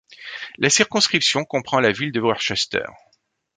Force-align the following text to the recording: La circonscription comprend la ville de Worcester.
La 0.57 0.71
circonscription 0.71 1.45
comprend 1.45 1.79
la 1.79 1.91
ville 1.91 2.11
de 2.11 2.19
Worcester. 2.19 2.85